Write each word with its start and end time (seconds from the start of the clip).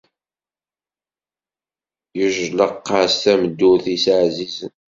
Yejleq-as 2.17 3.13
tameddurt-is 3.23 4.05
ɛzizen. 4.19 4.73